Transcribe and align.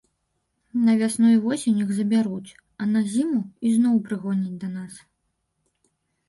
На 0.85 0.93
вясну 1.01 1.27
і 1.33 1.35
восень 1.43 1.81
іх 1.83 1.91
забяруць, 1.97 2.51
а 2.85 2.87
на 2.95 3.01
зіму 3.11 3.43
ізноў 3.73 3.95
прыгоняць 4.09 4.59
да 4.65 4.69
нас. 4.79 4.93